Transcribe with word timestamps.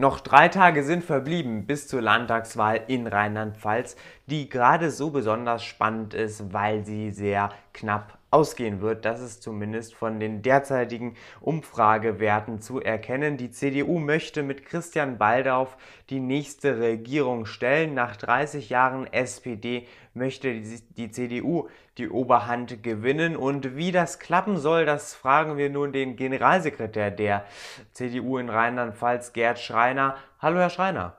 Noch 0.00 0.20
drei 0.20 0.46
Tage 0.46 0.84
sind 0.84 1.02
verblieben 1.02 1.66
bis 1.66 1.88
zur 1.88 2.00
Landtagswahl 2.00 2.82
in 2.86 3.08
Rheinland-Pfalz, 3.08 3.96
die 4.26 4.48
gerade 4.48 4.92
so 4.92 5.10
besonders 5.10 5.64
spannend 5.64 6.14
ist, 6.14 6.52
weil 6.52 6.84
sie 6.84 7.10
sehr 7.10 7.48
knapp 7.72 8.17
ausgehen 8.30 8.80
wird. 8.80 9.04
Das 9.04 9.20
ist 9.20 9.42
zumindest 9.42 9.94
von 9.94 10.20
den 10.20 10.42
derzeitigen 10.42 11.14
Umfragewerten 11.40 12.60
zu 12.60 12.80
erkennen. 12.80 13.36
Die 13.36 13.50
CDU 13.50 13.98
möchte 13.98 14.42
mit 14.42 14.64
Christian 14.64 15.18
Baldauf 15.18 15.76
die 16.10 16.20
nächste 16.20 16.78
Regierung 16.78 17.46
stellen. 17.46 17.94
Nach 17.94 18.16
30 18.16 18.68
Jahren 18.68 19.06
SPD 19.12 19.86
möchte 20.12 20.60
die 20.60 21.10
CDU 21.10 21.68
die 21.96 22.08
Oberhand 22.08 22.82
gewinnen. 22.82 23.36
Und 23.36 23.76
wie 23.76 23.92
das 23.92 24.18
klappen 24.18 24.58
soll, 24.58 24.84
das 24.84 25.14
fragen 25.14 25.56
wir 25.56 25.70
nun 25.70 25.92
den 25.92 26.16
Generalsekretär 26.16 27.10
der 27.10 27.44
CDU 27.92 28.38
in 28.38 28.50
Rheinland-Pfalz, 28.50 29.32
Gerd 29.32 29.58
Schreiner. 29.58 30.16
Hallo, 30.38 30.58
Herr 30.58 30.70
Schreiner. 30.70 31.16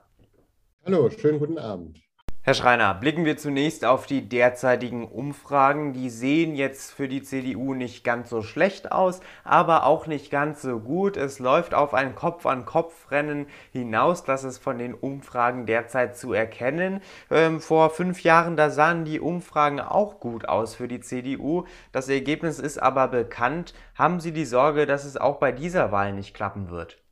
Hallo, 0.86 1.10
schönen 1.10 1.39
guten 1.39 1.57
Abend. 1.57 2.08
Herr 2.42 2.54
Schreiner, 2.54 2.93
blicken 2.93 3.25
wir 3.25 3.36
zunächst 3.36 3.84
auf 3.84 4.06
die 4.06 4.29
derzeitigen 4.29 5.06
Umfragen. 5.06 5.92
Die 5.92 6.10
sehen 6.10 6.56
jetzt 6.56 6.93
für 6.93 7.10
die 7.10 7.21
CDU 7.21 7.74
nicht 7.74 8.06
ganz 8.06 8.30
so 8.30 8.42
schlecht 8.42 8.93
aus, 8.93 9.20
aber 9.43 9.86
auch 9.86 10.07
nicht 10.07 10.32
ganz 10.32 10.61
so 10.61 10.80
gut. 10.80 11.18
Es 11.18 11.39
läuft 11.39 11.74
auf 11.74 11.94
ein 11.94 12.16
Kopf-an-Kopf-Rennen 12.16 13.47
hinaus. 13.74 14.24
Das 14.24 14.46
ist 14.46 14.60
von 14.60 14.78
den 14.78 14.94
Umfragen 14.94 15.66
derzeit 15.66 16.16
zu 16.16 16.32
erkennen. 16.32 17.02
Ähm, 17.30 17.60
vor 17.60 17.89
fünf 17.89 18.24
Jahren, 18.24 18.56
da 18.56 18.69
sahen 18.69 19.04
die 19.04 19.19
Umfragen 19.19 19.82
auch 19.82 20.21
gut 20.21 20.47
aus 20.47 20.75
für 20.75 20.88
die 20.88 21.02
CDU. 21.02 21.66
Das 21.92 22.08
Ergebnis 22.08 22.58
ist 22.58 22.82
aber 22.82 23.10
bekannt. 23.10 23.74
Haben 23.96 24.21
Sie 24.21 24.32
die 24.32 24.46
Sorge, 24.46 24.86
dass 24.86 25.04
es 25.04 25.18
auch 25.18 25.39
bei 25.39 25.52
dieser 25.52 25.92
Wahl 25.92 26.14
nicht 26.14 26.33
klappen 26.33 26.69
wird? 26.69 27.04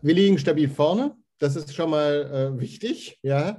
Wir 0.00 0.14
liegen 0.14 0.38
stabil 0.38 0.70
vorne. 0.70 1.14
Das 1.38 1.56
ist 1.56 1.74
schon 1.74 1.90
mal 1.90 2.54
äh, 2.56 2.60
wichtig, 2.60 3.18
ja. 3.22 3.58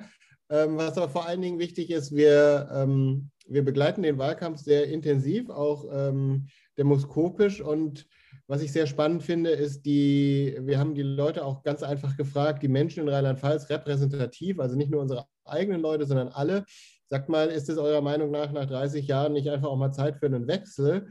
Ähm, 0.49 0.77
was 0.77 0.97
aber 0.97 1.09
vor 1.09 1.27
allen 1.27 1.41
Dingen 1.41 1.59
wichtig 1.59 1.91
ist, 1.91 2.15
wir, 2.15 2.69
ähm, 2.73 3.29
wir 3.47 3.63
begleiten 3.65 4.01
den 4.01 4.17
Wahlkampf 4.17 4.59
sehr 4.59 4.87
intensiv, 4.87 5.49
auch 5.49 5.85
ähm, 5.91 6.47
demoskopisch. 6.77 7.61
Und 7.61 8.07
was 8.47 8.61
ich 8.61 8.71
sehr 8.71 8.87
spannend 8.87 9.23
finde, 9.23 9.51
ist, 9.51 9.85
die, 9.85 10.57
wir 10.61 10.79
haben 10.79 10.95
die 10.95 11.03
Leute 11.03 11.43
auch 11.43 11.63
ganz 11.63 11.83
einfach 11.83 12.15
gefragt, 12.15 12.63
die 12.63 12.69
Menschen 12.69 13.03
in 13.03 13.09
Rheinland-Pfalz 13.09 13.69
repräsentativ, 13.69 14.59
also 14.59 14.77
nicht 14.77 14.89
nur 14.89 15.01
unsere 15.01 15.25
eigenen 15.43 15.81
Leute, 15.81 16.05
sondern 16.05 16.29
alle. 16.29 16.63
Sagt 17.07 17.29
mal, 17.29 17.47
ist 17.47 17.69
es 17.69 17.77
eurer 17.77 18.01
Meinung 18.01 18.31
nach 18.31 18.51
nach 18.51 18.65
30 18.65 19.07
Jahren 19.07 19.33
nicht 19.33 19.49
einfach 19.49 19.67
auch 19.67 19.77
mal 19.77 19.91
Zeit 19.91 20.17
für 20.17 20.25
einen 20.27 20.47
Wechsel? 20.47 21.07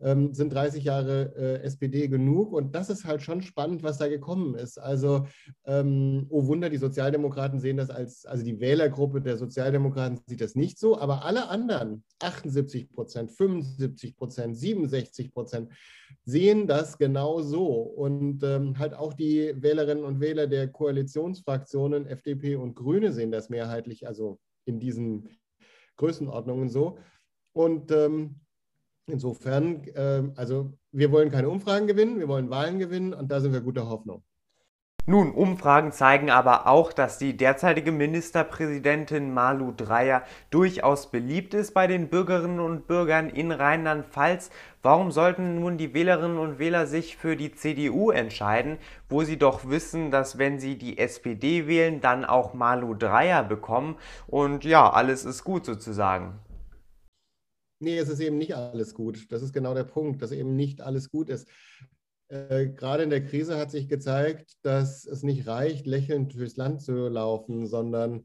Ähm, 0.00 0.34
sind 0.34 0.52
30 0.52 0.84
Jahre 0.84 1.34
äh, 1.36 1.62
SPD 1.62 2.08
genug. 2.08 2.52
Und 2.52 2.74
das 2.74 2.90
ist 2.90 3.04
halt 3.04 3.22
schon 3.22 3.42
spannend, 3.42 3.82
was 3.82 3.98
da 3.98 4.08
gekommen 4.08 4.54
ist. 4.54 4.78
Also, 4.78 5.26
ähm, 5.64 6.26
oh 6.30 6.46
Wunder, 6.46 6.70
die 6.70 6.76
Sozialdemokraten 6.76 7.60
sehen 7.60 7.76
das 7.76 7.90
als, 7.90 8.26
also 8.26 8.44
die 8.44 8.60
Wählergruppe 8.60 9.20
der 9.20 9.36
Sozialdemokraten 9.36 10.20
sieht 10.26 10.40
das 10.40 10.54
nicht 10.54 10.78
so, 10.78 10.98
aber 10.98 11.24
alle 11.24 11.48
anderen, 11.48 12.04
78 12.20 12.90
Prozent, 12.92 13.30
75 13.32 14.16
Prozent, 14.16 14.56
67 14.56 15.32
Prozent, 15.32 15.72
sehen 16.24 16.66
das 16.66 16.98
genau 16.98 17.40
so. 17.40 17.66
Und 17.82 18.42
ähm, 18.42 18.78
halt 18.78 18.94
auch 18.94 19.14
die 19.14 19.54
Wählerinnen 19.56 20.04
und 20.04 20.20
Wähler 20.20 20.46
der 20.46 20.68
Koalitionsfraktionen, 20.68 22.06
FDP 22.06 22.56
und 22.56 22.74
Grüne, 22.74 23.12
sehen 23.12 23.32
das 23.32 23.48
mehrheitlich, 23.48 24.06
also 24.06 24.38
in 24.64 24.80
diesen 24.80 25.28
Größenordnungen 25.96 26.68
so. 26.68 26.98
Und 27.52 27.90
ähm, 27.92 28.40
Insofern, 29.06 29.84
äh, 29.94 30.22
also 30.36 30.72
wir 30.92 31.12
wollen 31.12 31.30
keine 31.30 31.48
Umfragen 31.48 31.86
gewinnen, 31.86 32.18
wir 32.18 32.28
wollen 32.28 32.50
Wahlen 32.50 32.78
gewinnen 32.78 33.12
und 33.12 33.30
da 33.30 33.40
sind 33.40 33.52
wir 33.52 33.60
guter 33.60 33.88
Hoffnung. 33.88 34.22
Nun, 35.06 35.32
Umfragen 35.32 35.92
zeigen 35.92 36.30
aber 36.30 36.66
auch, 36.66 36.90
dass 36.90 37.18
die 37.18 37.36
derzeitige 37.36 37.92
Ministerpräsidentin 37.92 39.34
Malu 39.34 39.72
Dreyer 39.76 40.22
durchaus 40.48 41.10
beliebt 41.10 41.52
ist 41.52 41.74
bei 41.74 41.86
den 41.86 42.08
Bürgerinnen 42.08 42.58
und 42.58 42.86
Bürgern 42.86 43.28
in 43.28 43.52
Rheinland-Pfalz. 43.52 44.48
Warum 44.82 45.10
sollten 45.10 45.60
nun 45.60 45.76
die 45.76 45.92
Wählerinnen 45.92 46.38
und 46.38 46.58
Wähler 46.58 46.86
sich 46.86 47.18
für 47.18 47.36
die 47.36 47.52
CDU 47.52 48.12
entscheiden, 48.12 48.78
wo 49.10 49.24
sie 49.24 49.36
doch 49.36 49.68
wissen, 49.68 50.10
dass 50.10 50.38
wenn 50.38 50.58
sie 50.58 50.78
die 50.78 50.96
SPD 50.96 51.66
wählen, 51.66 52.00
dann 52.00 52.24
auch 52.24 52.54
Malu 52.54 52.94
Dreyer 52.94 53.44
bekommen 53.44 53.96
und 54.26 54.64
ja, 54.64 54.90
alles 54.90 55.26
ist 55.26 55.44
gut 55.44 55.66
sozusagen. 55.66 56.40
Nee, 57.84 57.98
es 57.98 58.08
ist 58.08 58.20
eben 58.20 58.38
nicht 58.38 58.56
alles 58.56 58.94
gut. 58.94 59.30
Das 59.30 59.42
ist 59.42 59.52
genau 59.52 59.74
der 59.74 59.84
Punkt, 59.84 60.22
dass 60.22 60.32
eben 60.32 60.56
nicht 60.56 60.80
alles 60.80 61.10
gut 61.10 61.28
ist. 61.28 61.46
Äh, 62.28 62.68
gerade 62.68 63.02
in 63.02 63.10
der 63.10 63.22
Krise 63.22 63.58
hat 63.58 63.70
sich 63.70 63.88
gezeigt, 63.88 64.54
dass 64.62 65.04
es 65.04 65.22
nicht 65.22 65.46
reicht, 65.46 65.86
lächelnd 65.86 66.34
durchs 66.34 66.56
Land 66.56 66.80
zu 66.80 67.08
laufen, 67.08 67.66
sondern 67.66 68.24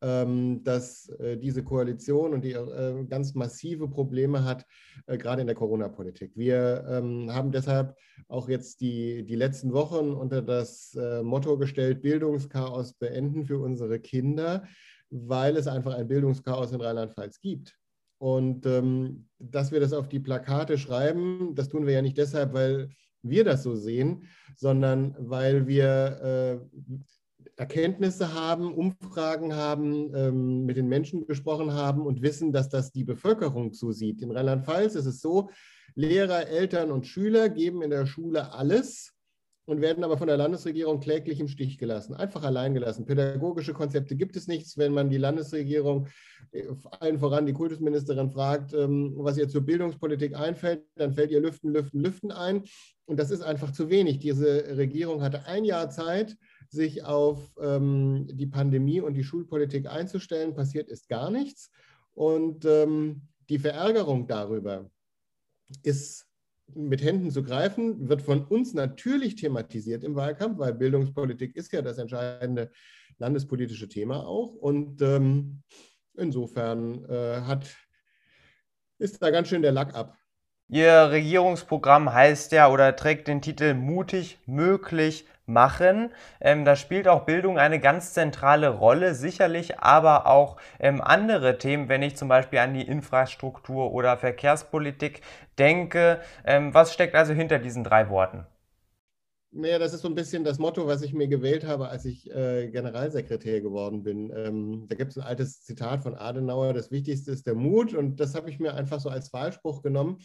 ähm, 0.00 0.62
dass 0.62 1.08
äh, 1.08 1.38
diese 1.38 1.64
Koalition 1.64 2.34
und 2.34 2.44
die 2.44 2.52
äh, 2.52 3.04
ganz 3.08 3.34
massive 3.34 3.88
Probleme 3.88 4.44
hat, 4.44 4.64
äh, 5.06 5.16
gerade 5.16 5.40
in 5.40 5.46
der 5.46 5.56
Corona-Politik. 5.56 6.32
Wir 6.36 6.84
ähm, 6.86 7.32
haben 7.32 7.50
deshalb 7.50 7.96
auch 8.28 8.48
jetzt 8.48 8.82
die, 8.82 9.24
die 9.24 9.36
letzten 9.36 9.72
Wochen 9.72 10.12
unter 10.12 10.42
das 10.42 10.94
äh, 10.94 11.22
Motto 11.22 11.56
gestellt, 11.56 12.02
Bildungschaos 12.02 12.92
beenden 12.92 13.46
für 13.46 13.58
unsere 13.58 13.98
Kinder, 14.00 14.64
weil 15.10 15.56
es 15.56 15.66
einfach 15.66 15.94
ein 15.94 16.08
Bildungschaos 16.08 16.72
in 16.72 16.80
Rheinland-Pfalz 16.82 17.40
gibt. 17.40 17.77
Und 18.18 18.66
ähm, 18.66 19.28
dass 19.38 19.70
wir 19.70 19.80
das 19.80 19.92
auf 19.92 20.08
die 20.08 20.20
Plakate 20.20 20.76
schreiben, 20.76 21.54
das 21.54 21.68
tun 21.68 21.86
wir 21.86 21.94
ja 21.94 22.02
nicht 22.02 22.18
deshalb, 22.18 22.52
weil 22.52 22.90
wir 23.22 23.44
das 23.44 23.62
so 23.62 23.74
sehen, 23.74 24.24
sondern 24.56 25.14
weil 25.18 25.66
wir 25.66 26.60
äh, 26.68 26.98
Erkenntnisse 27.56 28.34
haben, 28.34 28.72
Umfragen 28.72 29.54
haben, 29.54 30.14
ähm, 30.14 30.64
mit 30.64 30.76
den 30.76 30.88
Menschen 30.88 31.26
gesprochen 31.26 31.72
haben 31.72 32.06
und 32.06 32.22
wissen, 32.22 32.52
dass 32.52 32.68
das 32.68 32.92
die 32.92 33.04
Bevölkerung 33.04 33.72
so 33.72 33.92
sieht. 33.92 34.22
In 34.22 34.30
Rheinland-Pfalz 34.30 34.94
ist 34.94 35.06
es 35.06 35.20
so, 35.20 35.50
Lehrer, 35.94 36.46
Eltern 36.46 36.92
und 36.92 37.06
Schüler 37.06 37.48
geben 37.48 37.82
in 37.82 37.90
der 37.90 38.06
Schule 38.06 38.52
alles 38.52 39.17
und 39.68 39.82
werden 39.82 40.02
aber 40.02 40.16
von 40.16 40.28
der 40.28 40.38
Landesregierung 40.38 40.98
kläglich 40.98 41.40
im 41.40 41.46
Stich 41.46 41.76
gelassen, 41.76 42.14
einfach 42.14 42.42
allein 42.42 42.72
gelassen. 42.72 43.04
Pädagogische 43.04 43.74
Konzepte 43.74 44.16
gibt 44.16 44.34
es 44.34 44.48
nichts, 44.48 44.78
wenn 44.78 44.94
man 44.94 45.10
die 45.10 45.18
Landesregierung, 45.18 46.08
äh, 46.52 46.64
allen 47.00 47.18
voran 47.18 47.44
die 47.44 47.52
Kultusministerin 47.52 48.30
fragt, 48.30 48.72
ähm, 48.72 49.12
was 49.18 49.36
ihr 49.36 49.46
zur 49.46 49.60
Bildungspolitik 49.60 50.34
einfällt, 50.34 50.84
dann 50.96 51.12
fällt 51.12 51.30
ihr 51.32 51.40
Lüften, 51.40 51.70
Lüften, 51.70 52.00
Lüften 52.00 52.32
ein. 52.32 52.62
Und 53.04 53.18
das 53.18 53.30
ist 53.30 53.42
einfach 53.42 53.70
zu 53.70 53.90
wenig. 53.90 54.20
Diese 54.20 54.74
Regierung 54.78 55.20
hatte 55.20 55.44
ein 55.44 55.66
Jahr 55.66 55.90
Zeit, 55.90 56.38
sich 56.70 57.04
auf 57.04 57.54
ähm, 57.60 58.26
die 58.32 58.46
Pandemie 58.46 59.02
und 59.02 59.12
die 59.12 59.24
Schulpolitik 59.24 59.86
einzustellen. 59.86 60.54
Passiert 60.54 60.88
ist 60.88 61.10
gar 61.10 61.30
nichts. 61.30 61.70
Und 62.14 62.64
ähm, 62.64 63.20
die 63.50 63.58
Verärgerung 63.58 64.26
darüber 64.26 64.90
ist 65.82 66.27
mit 66.74 67.02
Händen 67.02 67.30
zu 67.30 67.42
greifen, 67.42 68.08
wird 68.08 68.22
von 68.22 68.44
uns 68.44 68.74
natürlich 68.74 69.36
thematisiert 69.36 70.04
im 70.04 70.14
Wahlkampf, 70.14 70.58
weil 70.58 70.74
Bildungspolitik 70.74 71.56
ist 71.56 71.72
ja 71.72 71.82
das 71.82 71.98
entscheidende 71.98 72.70
landespolitische 73.18 73.88
Thema 73.88 74.26
auch. 74.26 74.54
Und 74.54 75.00
ähm, 75.02 75.62
insofern 76.14 77.04
äh, 77.04 77.40
hat, 77.40 77.66
ist 78.98 79.22
da 79.22 79.30
ganz 79.30 79.48
schön 79.48 79.62
der 79.62 79.72
Lack 79.72 79.94
ab. 79.94 80.17
Ihr 80.70 81.10
Regierungsprogramm 81.10 82.12
heißt 82.14 82.52
ja 82.52 82.68
oder 82.70 82.96
trägt 82.96 83.28
den 83.28 83.42
Titel 83.42 83.74
Mutig, 83.74 84.38
möglich, 84.46 85.26
machen. 85.46 86.10
Ähm, 86.40 86.64
da 86.64 86.74
spielt 86.76 87.06
auch 87.08 87.24
Bildung 87.26 87.58
eine 87.58 87.80
ganz 87.80 88.12
zentrale 88.14 88.68
Rolle, 88.70 89.14
sicherlich 89.14 89.78
aber 89.80 90.26
auch 90.26 90.56
ähm, 90.78 91.00
andere 91.02 91.58
Themen, 91.58 91.88
wenn 91.90 92.02
ich 92.02 92.16
zum 92.16 92.28
Beispiel 92.28 92.58
an 92.60 92.72
die 92.74 92.86
Infrastruktur 92.86 93.92
oder 93.92 94.16
Verkehrspolitik 94.18 95.22
denke. 95.58 96.20
Ähm, 96.44 96.72
was 96.74 96.92
steckt 96.94 97.14
also 97.14 97.32
hinter 97.34 97.58
diesen 97.58 97.84
drei 97.84 98.08
Worten? 98.10 98.46
Naja, 99.50 99.78
das 99.78 99.94
ist 99.94 100.02
so 100.02 100.08
ein 100.08 100.14
bisschen 100.14 100.44
das 100.44 100.58
Motto, 100.58 100.86
was 100.86 101.00
ich 101.00 101.14
mir 101.14 101.26
gewählt 101.26 101.64
habe, 101.64 101.88
als 101.88 102.04
ich 102.04 102.30
äh, 102.30 102.68
Generalsekretär 102.70 103.62
geworden 103.62 104.02
bin. 104.02 104.30
Ähm, 104.36 104.84
da 104.88 104.94
gibt 104.94 105.12
es 105.12 105.18
ein 105.18 105.24
altes 105.24 105.62
Zitat 105.62 106.02
von 106.02 106.14
Adenauer, 106.14 106.74
das 106.74 106.90
Wichtigste 106.90 107.30
ist 107.32 107.46
der 107.46 107.54
Mut 107.54 107.94
und 107.94 108.20
das 108.20 108.34
habe 108.34 108.50
ich 108.50 108.58
mir 108.60 108.74
einfach 108.74 109.00
so 109.00 109.08
als 109.08 109.32
Wahlspruch 109.32 109.80
genommen, 109.82 110.18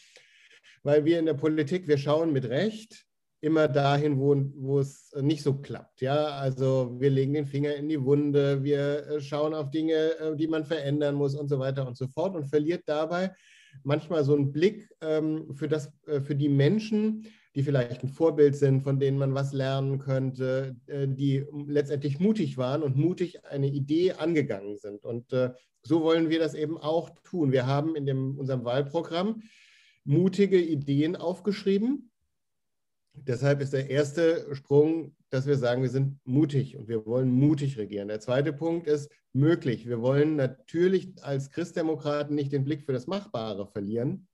weil 0.83 1.05
wir 1.05 1.19
in 1.19 1.25
der 1.25 1.33
Politik, 1.33 1.87
wir 1.87 1.97
schauen 1.97 2.31
mit 2.31 2.45
Recht 2.45 3.05
immer 3.41 3.67
dahin, 3.67 4.19
wo, 4.19 4.35
wo 4.55 4.79
es 4.79 5.11
nicht 5.19 5.43
so 5.43 5.55
klappt. 5.55 6.01
Ja, 6.01 6.27
also 6.27 6.95
wir 6.99 7.09
legen 7.09 7.33
den 7.33 7.45
Finger 7.45 7.75
in 7.75 7.89
die 7.89 8.01
Wunde, 8.03 8.63
wir 8.63 9.07
äh, 9.07 9.21
schauen 9.21 9.53
auf 9.53 9.69
Dinge, 9.69 10.17
äh, 10.19 10.35
die 10.35 10.47
man 10.47 10.63
verändern 10.63 11.15
muss 11.15 11.35
und 11.35 11.49
so 11.49 11.59
weiter 11.59 11.85
und 11.85 11.97
so 11.97 12.07
fort 12.07 12.35
und 12.35 12.45
verliert 12.45 12.83
dabei 12.85 13.31
manchmal 13.83 14.23
so 14.23 14.35
einen 14.35 14.51
Blick 14.51 14.89
ähm, 15.01 15.55
für, 15.55 15.67
das, 15.67 15.91
äh, 16.07 16.21
für 16.21 16.35
die 16.35 16.49
Menschen, 16.49 17.25
die 17.55 17.63
vielleicht 17.63 18.03
ein 18.03 18.09
Vorbild 18.09 18.55
sind, 18.55 18.81
von 18.81 18.99
denen 18.99 19.17
man 19.17 19.33
was 19.33 19.53
lernen 19.53 19.99
könnte, 19.99 20.75
äh, 20.87 21.07
die 21.07 21.45
letztendlich 21.67 22.19
mutig 22.19 22.57
waren 22.57 22.83
und 22.83 22.97
mutig 22.97 23.45
eine 23.45 23.67
Idee 23.67 24.13
angegangen 24.13 24.77
sind. 24.77 25.05
Und 25.05 25.33
äh, 25.33 25.51
so 25.81 26.01
wollen 26.01 26.29
wir 26.29 26.39
das 26.39 26.53
eben 26.53 26.77
auch 26.77 27.09
tun. 27.23 27.51
Wir 27.51 27.65
haben 27.65 27.95
in 27.95 28.05
dem, 28.05 28.37
unserem 28.37 28.63
Wahlprogramm 28.63 29.41
mutige 30.05 30.61
Ideen 30.61 31.15
aufgeschrieben, 31.15 32.11
Deshalb 33.15 33.61
ist 33.61 33.73
der 33.73 33.89
erste 33.89 34.55
Sprung, 34.55 35.15
dass 35.29 35.45
wir 35.45 35.57
sagen, 35.57 35.83
wir 35.83 35.89
sind 35.89 36.19
mutig 36.25 36.77
und 36.77 36.87
wir 36.87 37.05
wollen 37.05 37.31
mutig 37.31 37.77
regieren. 37.77 38.07
Der 38.07 38.19
zweite 38.19 38.51
Punkt 38.53 38.87
ist 38.87 39.11
möglich. 39.33 39.87
Wir 39.87 40.01
wollen 40.01 40.35
natürlich 40.35 41.13
als 41.23 41.51
Christdemokraten 41.51 42.35
nicht 42.35 42.51
den 42.51 42.63
Blick 42.63 42.83
für 42.83 42.93
das 42.93 43.07
Machbare 43.07 43.67
verlieren 43.67 44.27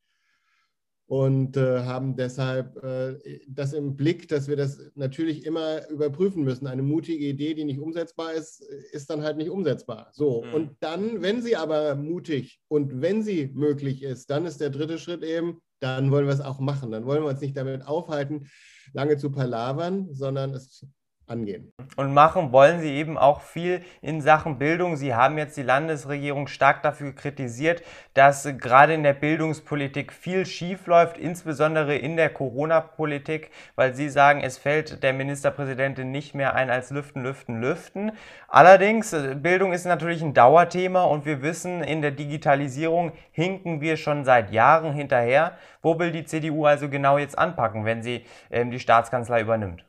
und 1.10 1.58
äh, 1.58 1.80
haben 1.86 2.16
deshalb 2.16 2.84
äh, 2.84 3.40
das 3.48 3.74
im 3.74 3.96
Blick, 3.96 4.28
dass 4.28 4.48
wir 4.48 4.56
das 4.56 4.92
natürlich 4.94 5.44
immer 5.44 5.90
überprüfen 5.90 6.44
müssen. 6.44 6.68
Eine 6.68 6.84
mutige 6.84 7.26
Idee, 7.26 7.56
die 7.56 7.64
nicht 7.66 7.80
umsetzbar 7.80 8.34
ist, 8.34 8.62
ist 8.92 9.10
dann 9.10 9.24
halt 9.24 9.38
nicht 9.38 9.50
umsetzbar. 9.50 10.12
So, 10.14 10.44
mhm. 10.44 10.54
und 10.54 10.72
dann, 10.82 11.24
wenn 11.24 11.42
sie 11.42 11.56
aber 11.56 11.96
mutig 11.96 12.62
und 12.68 13.02
wenn 13.02 13.24
sie 13.24 13.50
möglich 13.56 14.04
ist, 14.04 14.30
dann 14.30 14.46
ist 14.46 14.62
der 14.62 14.70
dritte 14.70 15.00
Schritt 15.00 15.24
eben, 15.24 15.62
dann 15.80 16.12
wollen 16.12 16.28
wir 16.28 16.34
es 16.34 16.42
auch 16.42 16.60
machen. 16.60 16.92
Dann 16.92 17.08
wollen 17.08 17.24
wir 17.24 17.30
uns 17.30 17.42
nicht 17.42 17.58
damit 17.58 17.88
aufhalten, 17.88 18.48
lange 18.94 19.18
zu 19.18 19.32
palavern, 19.32 20.14
sondern 20.14 20.54
es 20.54 20.86
angehen. 21.30 21.72
Und 21.96 22.14
machen 22.14 22.52
wollen 22.52 22.80
Sie 22.80 22.94
eben 22.94 23.18
auch 23.18 23.42
viel 23.42 23.82
in 24.02 24.22
Sachen 24.22 24.58
Bildung. 24.58 24.96
Sie 24.96 25.14
haben 25.14 25.38
jetzt 25.38 25.58
die 25.58 25.64
Landesregierung 25.64 26.48
stark 26.48 26.84
dafür 26.84 27.14
kritisiert, 27.14 27.84
dass 28.14 28.48
gerade 28.58 28.94
in 28.94 29.04
der 29.04 29.14
Bildungspolitik 29.14 30.12
viel 30.12 30.46
schief 30.46 30.88
läuft, 30.88 31.18
insbesondere 31.18 31.96
in 31.96 32.18
der 32.18 32.30
Corona-Politik, 32.30 33.52
weil 33.76 33.94
Sie 33.94 34.10
sagen, 34.10 34.42
es 34.42 34.58
fällt 34.58 35.04
der 35.04 35.14
Ministerpräsidentin 35.14 36.12
nicht 36.12 36.36
mehr 36.36 36.56
ein 36.56 36.70
als 36.70 36.92
Lüften, 36.92 37.24
Lüften, 37.24 37.62
Lüften. 37.62 38.12
Allerdings, 38.48 39.14
äh, 39.14 39.36
Bildung 39.36 39.74
ist 39.74 39.86
natürlich 39.86 40.22
ein 40.22 40.34
Dauerthema 40.34 41.04
und 41.04 41.26
wir 41.26 41.42
wissen, 41.42 41.84
in 41.84 42.02
der 42.02 42.12
Digitalisierung 42.12 43.12
hinken 43.32 43.82
wir 43.82 43.98
schon 43.98 44.26
seit 44.26 44.52
Jahren 44.52 44.94
hinterher. 44.94 45.58
Wo 45.82 45.98
will 46.00 46.12
die 46.12 46.26
CDU 46.26 46.66
also 46.66 46.90
genau 46.90 47.18
jetzt 47.18 47.38
anpacken, 47.38 47.86
wenn 47.86 48.02
sie 48.04 48.26
ähm, 48.52 48.72
die 48.72 48.80
Staatskanzlei 48.80 49.42
übernimmt? 49.42 49.89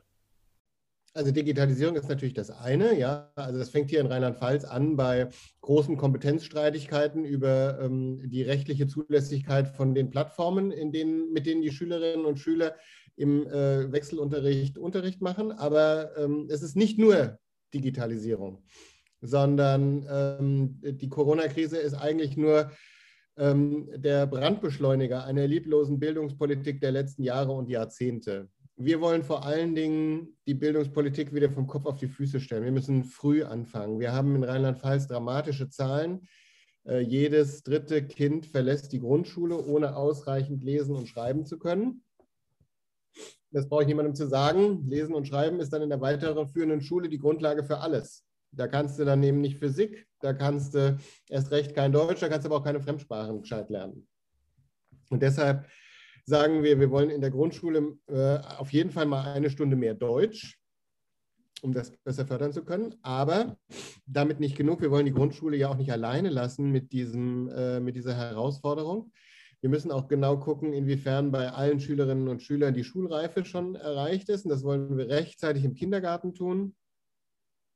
Also 1.13 1.31
Digitalisierung 1.31 1.97
ist 1.97 2.07
natürlich 2.07 2.33
das 2.33 2.49
eine, 2.51 2.97
ja. 2.97 3.31
Also 3.35 3.59
das 3.59 3.69
fängt 3.69 3.89
hier 3.89 3.99
in 3.99 4.07
Rheinland-Pfalz 4.07 4.63
an 4.63 4.95
bei 4.95 5.27
großen 5.59 5.97
Kompetenzstreitigkeiten 5.97 7.25
über 7.25 7.79
ähm, 7.81 8.29
die 8.29 8.43
rechtliche 8.43 8.87
Zulässigkeit 8.87 9.67
von 9.67 9.93
den 9.93 10.09
Plattformen, 10.09 10.71
in 10.71 10.93
denen, 10.93 11.33
mit 11.33 11.45
denen 11.45 11.61
die 11.61 11.71
Schülerinnen 11.71 12.25
und 12.25 12.39
Schüler 12.39 12.75
im 13.17 13.45
äh, 13.45 13.91
Wechselunterricht 13.91 14.77
Unterricht 14.77 15.21
machen. 15.21 15.51
Aber 15.51 16.17
ähm, 16.17 16.47
es 16.49 16.63
ist 16.63 16.77
nicht 16.77 16.97
nur 16.97 17.37
Digitalisierung, 17.73 18.63
sondern 19.19 20.07
ähm, 20.09 20.79
die 20.81 21.09
Corona-Krise 21.09 21.77
ist 21.77 21.93
eigentlich 21.93 22.37
nur 22.37 22.71
ähm, 23.37 23.89
der 23.95 24.27
Brandbeschleuniger 24.27 25.25
einer 25.25 25.45
lieblosen 25.45 25.99
Bildungspolitik 25.99 26.79
der 26.79 26.93
letzten 26.93 27.23
Jahre 27.23 27.51
und 27.51 27.67
Jahrzehnte 27.67 28.49
wir 28.77 29.01
wollen 29.01 29.23
vor 29.23 29.45
allen 29.45 29.75
Dingen 29.75 30.37
die 30.47 30.53
Bildungspolitik 30.53 31.33
wieder 31.33 31.51
vom 31.51 31.67
Kopf 31.67 31.85
auf 31.85 31.97
die 31.97 32.07
Füße 32.07 32.39
stellen. 32.39 32.63
Wir 32.63 32.71
müssen 32.71 33.03
früh 33.03 33.43
anfangen. 33.43 33.99
Wir 33.99 34.13
haben 34.13 34.35
in 34.35 34.43
Rheinland-Pfalz 34.43 35.07
dramatische 35.07 35.69
Zahlen. 35.69 36.27
Äh, 36.85 36.99
jedes 36.99 37.63
dritte 37.63 38.05
Kind 38.05 38.45
verlässt 38.45 38.91
die 38.91 38.99
Grundschule, 38.99 39.63
ohne 39.63 39.95
ausreichend 39.95 40.63
lesen 40.63 40.95
und 40.95 41.07
schreiben 41.07 41.45
zu 41.45 41.59
können. 41.59 42.03
Das 43.51 43.67
brauche 43.67 43.81
ich 43.81 43.87
niemandem 43.87 44.15
zu 44.15 44.27
sagen. 44.27 44.87
Lesen 44.87 45.13
und 45.13 45.27
Schreiben 45.27 45.59
ist 45.59 45.73
dann 45.73 45.81
in 45.81 45.89
der 45.89 46.01
weiterführenden 46.01 46.81
Schule 46.81 47.09
die 47.09 47.19
Grundlage 47.19 47.63
für 47.63 47.79
alles. 47.79 48.25
Da 48.53 48.67
kannst 48.67 48.99
du 48.99 49.05
dann 49.05 49.21
eben 49.23 49.41
nicht 49.41 49.59
Physik, 49.59 50.07
da 50.19 50.33
kannst 50.33 50.73
du 50.75 50.97
erst 51.29 51.51
recht 51.51 51.73
kein 51.73 51.91
Deutsch, 51.91 52.19
da 52.19 52.29
kannst 52.29 52.45
du 52.45 52.49
aber 52.49 52.57
auch 52.57 52.65
keine 52.65 52.81
Fremdsprachen 52.81 53.41
gescheit 53.41 53.69
lernen. 53.69 54.07
Und 55.09 55.21
deshalb 55.21 55.65
sagen 56.25 56.63
wir, 56.63 56.79
wir 56.79 56.91
wollen 56.91 57.09
in 57.09 57.21
der 57.21 57.31
Grundschule 57.31 57.97
äh, 58.07 58.37
auf 58.57 58.71
jeden 58.71 58.91
Fall 58.91 59.05
mal 59.05 59.33
eine 59.33 59.49
Stunde 59.49 59.75
mehr 59.75 59.93
Deutsch, 59.93 60.59
um 61.61 61.73
das 61.73 61.91
besser 62.03 62.25
fördern 62.25 62.53
zu 62.53 62.63
können. 62.63 62.95
Aber 63.01 63.57
damit 64.05 64.39
nicht 64.39 64.57
genug. 64.57 64.81
Wir 64.81 64.91
wollen 64.91 65.05
die 65.05 65.13
Grundschule 65.13 65.57
ja 65.57 65.69
auch 65.69 65.77
nicht 65.77 65.91
alleine 65.91 66.29
lassen 66.29 66.71
mit, 66.71 66.91
diesem, 66.91 67.49
äh, 67.49 67.79
mit 67.79 67.95
dieser 67.95 68.15
Herausforderung. 68.15 69.11
Wir 69.61 69.69
müssen 69.69 69.91
auch 69.91 70.07
genau 70.07 70.37
gucken, 70.37 70.73
inwiefern 70.73 71.31
bei 71.31 71.51
allen 71.51 71.79
Schülerinnen 71.79 72.27
und 72.27 72.41
Schülern 72.41 72.73
die 72.73 72.83
Schulreife 72.83 73.45
schon 73.45 73.75
erreicht 73.75 74.27
ist. 74.29 74.45
Und 74.45 74.49
das 74.49 74.63
wollen 74.63 74.97
wir 74.97 75.07
rechtzeitig 75.07 75.63
im 75.63 75.75
Kindergarten 75.75 76.33
tun. 76.33 76.75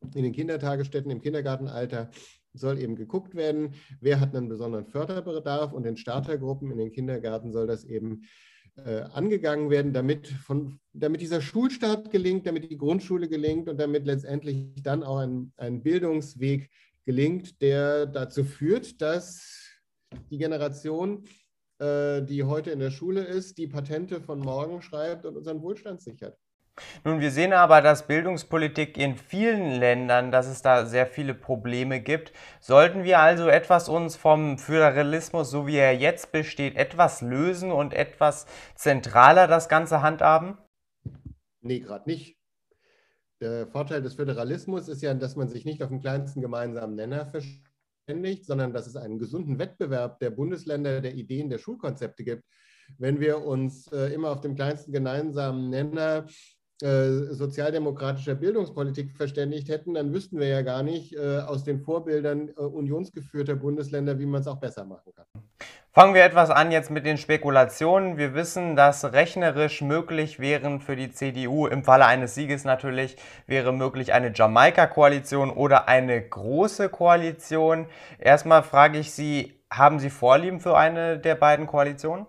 In 0.01 0.23
den 0.23 0.33
Kindertagesstätten 0.33 1.11
im 1.11 1.21
Kindergartenalter 1.21 2.09
soll 2.55 2.79
eben 2.79 2.95
geguckt 2.95 3.35
werden, 3.35 3.73
wer 4.01 4.19
hat 4.19 4.35
einen 4.35 4.49
besonderen 4.49 4.85
Förderbedarf 4.85 5.73
und 5.73 5.85
in 5.85 5.97
Startergruppen 5.97 6.71
in 6.71 6.77
den 6.77 6.91
Kindergärten 6.91 7.51
soll 7.51 7.67
das 7.67 7.83
eben 7.83 8.23
äh, 8.77 9.01
angegangen 9.13 9.69
werden, 9.69 9.93
damit, 9.93 10.27
von, 10.27 10.79
damit 10.93 11.21
dieser 11.21 11.41
Schulstart 11.41 12.11
gelingt, 12.11 12.45
damit 12.45 12.69
die 12.69 12.77
Grundschule 12.77 13.29
gelingt 13.29 13.69
und 13.69 13.79
damit 13.79 14.05
letztendlich 14.05 14.73
dann 14.81 15.03
auch 15.03 15.19
ein, 15.19 15.53
ein 15.57 15.81
Bildungsweg 15.81 16.69
gelingt, 17.05 17.61
der 17.61 18.05
dazu 18.05 18.43
führt, 18.43 19.01
dass 19.01 19.69
die 20.29 20.37
Generation, 20.37 21.23
äh, 21.79 22.21
die 22.23 22.43
heute 22.43 22.71
in 22.71 22.79
der 22.79 22.91
Schule 22.91 23.23
ist, 23.23 23.57
die 23.57 23.67
Patente 23.67 24.19
von 24.19 24.39
morgen 24.39 24.81
schreibt 24.81 25.25
und 25.25 25.37
unseren 25.37 25.61
Wohlstand 25.61 26.01
sichert. 26.01 26.37
Nun, 27.03 27.21
wir 27.21 27.31
sehen 27.31 27.53
aber, 27.53 27.81
dass 27.81 28.07
Bildungspolitik 28.07 28.97
in 28.97 29.15
vielen 29.15 29.79
Ländern, 29.79 30.31
dass 30.31 30.47
es 30.47 30.61
da 30.61 30.85
sehr 30.85 31.07
viele 31.07 31.33
Probleme 31.33 32.01
gibt. 32.01 32.33
Sollten 32.59 33.03
wir 33.03 33.19
also 33.19 33.47
etwas 33.47 33.87
uns 33.87 34.15
vom 34.15 34.57
Föderalismus, 34.57 35.49
so 35.49 35.67
wie 35.67 35.77
er 35.77 35.95
jetzt 35.95 36.31
besteht, 36.31 36.75
etwas 36.75 37.21
lösen 37.21 37.71
und 37.71 37.93
etwas 37.93 38.45
zentraler 38.75 39.47
das 39.47 39.69
Ganze 39.69 40.01
handhaben? 40.01 40.57
Nee, 41.61 41.79
gerade 41.79 42.09
nicht. 42.09 42.37
Der 43.41 43.67
Vorteil 43.67 44.01
des 44.01 44.15
Föderalismus 44.15 44.87
ist 44.87 45.01
ja, 45.01 45.13
dass 45.13 45.35
man 45.35 45.49
sich 45.49 45.65
nicht 45.65 45.83
auf 45.83 45.89
den 45.89 45.99
kleinsten 45.99 46.41
gemeinsamen 46.41 46.95
Nenner 46.95 47.25
verständigt, 47.25 48.45
sondern 48.45 48.73
dass 48.73 48.87
es 48.87 48.95
einen 48.95 49.19
gesunden 49.19 49.59
Wettbewerb 49.59 50.19
der 50.19 50.29
Bundesländer, 50.29 51.01
der 51.01 51.15
Ideen, 51.15 51.49
der 51.49 51.57
Schulkonzepte 51.57 52.23
gibt. 52.23 52.43
Wenn 52.97 53.19
wir 53.19 53.43
uns 53.43 53.91
äh, 53.91 54.13
immer 54.13 54.29
auf 54.29 54.41
dem 54.41 54.55
kleinsten 54.55 54.91
gemeinsamen 54.91 55.69
Nenner 55.69 56.27
äh, 56.81 57.33
sozialdemokratischer 57.33 58.35
Bildungspolitik 58.35 59.15
verständigt 59.15 59.69
hätten, 59.69 59.93
dann 59.93 60.13
wüssten 60.13 60.39
wir 60.39 60.47
ja 60.47 60.61
gar 60.61 60.83
nicht 60.83 61.15
äh, 61.15 61.39
aus 61.39 61.63
den 61.63 61.79
Vorbildern 61.79 62.49
äh, 62.49 62.61
unionsgeführter 62.61 63.55
Bundesländer, 63.55 64.19
wie 64.19 64.25
man 64.25 64.41
es 64.41 64.47
auch 64.47 64.59
besser 64.59 64.83
machen 64.83 65.13
kann. 65.15 65.25
Fangen 65.93 66.13
wir 66.13 66.25
etwas 66.25 66.49
an 66.49 66.73
jetzt 66.73 66.91
mit 66.91 67.05
den 67.05 67.17
Spekulationen. 67.17 68.17
Wir 68.17 68.33
wissen, 68.33 68.75
dass 68.75 69.13
rechnerisch 69.13 69.81
möglich 69.81 70.41
wären 70.41 70.81
für 70.81 70.97
die 70.97 71.09
CDU, 71.09 71.67
im 71.67 71.85
Falle 71.85 72.05
eines 72.05 72.35
Sieges 72.35 72.65
natürlich, 72.65 73.15
wäre 73.47 73.71
möglich 73.71 74.11
eine 74.11 74.33
Jamaika-Koalition 74.35 75.51
oder 75.51 75.87
eine 75.87 76.21
große 76.21 76.89
Koalition. 76.89 77.85
Erstmal 78.19 78.63
frage 78.63 78.99
ich 78.99 79.13
Sie, 79.13 79.53
haben 79.71 79.99
Sie 79.99 80.09
Vorlieben 80.09 80.59
für 80.59 80.75
eine 80.75 81.17
der 81.17 81.35
beiden 81.35 81.67
Koalitionen? 81.67 82.25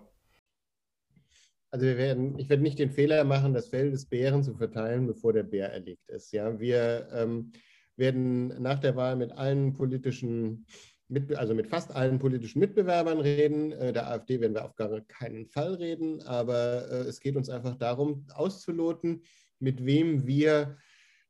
Also 1.69 1.85
wir 1.85 1.97
werden, 1.97 2.39
ich 2.39 2.49
werde 2.49 2.63
nicht 2.63 2.79
den 2.79 2.91
Fehler 2.91 3.23
machen, 3.23 3.53
das 3.53 3.67
Fell 3.67 3.91
des 3.91 4.05
Bären 4.05 4.43
zu 4.43 4.53
verteilen, 4.55 5.05
bevor 5.05 5.33
der 5.33 5.43
Bär 5.43 5.71
erlegt 5.71 6.09
ist. 6.09 6.31
Ja, 6.31 6.59
wir 6.59 7.07
ähm, 7.11 7.51
werden 7.97 8.61
nach 8.61 8.79
der 8.79 8.95
Wahl 8.95 9.17
mit 9.17 9.31
allen 9.33 9.73
politischen, 9.73 10.65
mit, 11.09 11.35
also 11.35 11.53
mit 11.53 11.67
fast 11.67 11.93
allen 11.93 12.19
politischen 12.19 12.59
Mitbewerbern 12.59 13.19
reden. 13.19 13.73
Äh, 13.73 13.91
der 13.91 14.09
AfD 14.09 14.39
werden 14.39 14.53
wir 14.53 14.63
auf 14.63 14.75
gar 14.75 15.01
keinen 15.01 15.45
Fall 15.47 15.73
reden, 15.73 16.21
aber 16.23 16.89
äh, 16.89 16.95
es 17.01 17.19
geht 17.19 17.35
uns 17.35 17.49
einfach 17.49 17.75
darum, 17.75 18.25
auszuloten, 18.33 19.23
mit 19.59 19.85
wem 19.85 20.25
wir 20.25 20.77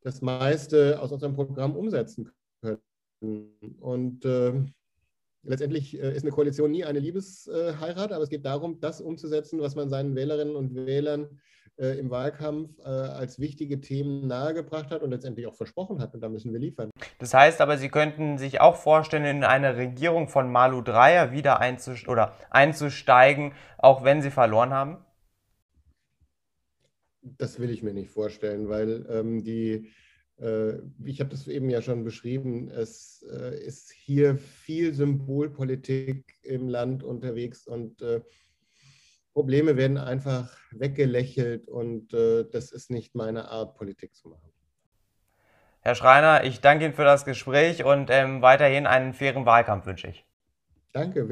das 0.02 0.22
meiste 0.22 1.02
aus 1.02 1.12
unserem 1.12 1.34
Programm 1.34 1.76
umsetzen 1.76 2.30
können. 2.62 2.80
Und 3.80 4.24
äh, 4.26 4.54
letztendlich 5.48 6.00
äh, 6.00 6.16
ist 6.16 6.24
eine 6.24 6.32
Koalition 6.32 6.72
nie 6.72 6.84
eine 6.84 7.00
Liebesheirat, 7.00 8.12
aber 8.12 8.24
es 8.24 8.30
geht 8.30 8.46
darum, 8.46 8.80
das 8.80 9.02
umzusetzen, 9.02 9.60
was 9.60 9.76
man 9.76 9.90
seinen 9.90 10.16
Wählerinnen 10.16 10.56
und 10.56 10.76
Wählern 10.76 11.40
äh, 11.78 11.98
im 12.00 12.10
Wahlkampf 12.10 12.78
äh, 12.80 12.84
als 12.88 13.40
wichtige 13.40 13.80
Themen 13.80 14.28
nahegebracht 14.28 14.92
hat 14.92 15.04
und 15.04 15.12
letztendlich 15.12 15.48
auch 15.48 15.56
versprochen 15.56 16.02
hat. 16.02 16.14
Und 16.14 16.22
da 16.22 16.30
müssen 16.30 16.52
wir 16.52 16.60
liefern. 16.60 16.90
Das 17.20 17.34
heißt 17.34 17.62
aber, 17.62 17.78
Sie 17.78 17.90
könnten 17.90 18.38
sich 18.38 18.62
auch 18.62 18.76
vorstellen, 18.76 19.26
in 19.26 19.44
eine 19.44 19.78
Regierung 19.78 20.28
von 20.28 20.52
Malu 20.52 20.82
Dreyer 20.82 21.32
wieder 21.32 21.60
einzusteigen, 21.60 22.12
oder 22.12 22.34
einzusteigen, 22.50 23.54
auch 23.78 24.04
wenn 24.04 24.22
Sie 24.22 24.32
verloren 24.32 24.72
haben? 24.72 24.98
Das 27.22 27.60
will 27.60 27.70
ich 27.70 27.84
mir 27.84 27.94
nicht 27.94 28.10
vorstellen, 28.10 28.70
weil 28.70 29.06
ähm, 29.10 29.44
die 29.44 29.92
ich 31.04 31.20
habe 31.20 31.32
das 31.32 31.48
eben 31.48 31.70
ja 31.70 31.82
schon 31.82 32.04
beschrieben, 32.04 32.70
es 32.70 33.26
äh, 33.32 33.58
ist 33.60 33.92
hier 33.92 34.38
viel 34.38 34.94
Symbolpolitik 34.94 36.36
im 36.44 36.70
Land 36.70 37.04
unterwegs 37.04 37.66
und 37.66 38.02
äh, 38.02 38.22
Probleme 39.34 39.78
werden 39.78 39.98
einfach 39.98 40.56
weggelächelt 40.72 41.68
und 41.68 42.12
das 42.12 42.72
ist 42.72 42.90
nicht 42.90 43.14
meine 43.14 43.50
Art, 43.50 43.76
Politik 43.76 44.16
zu 44.16 44.30
machen. 44.30 44.52
Herr 45.88 45.96
Schreiner, 45.96 46.44
ich 46.44 46.60
danke 46.60 46.84
Ihnen 46.84 46.94
für 46.94 47.06
das 47.06 47.24
Gespräch 47.24 47.86
und 47.86 48.10
ähm, 48.10 48.42
weiterhin 48.42 48.86
einen 48.88 49.14
fairen 49.14 49.46
Wahlkampf 49.46 49.86
wünsche 49.86 50.10
ich. 50.10 50.26
Danke. 50.92 51.26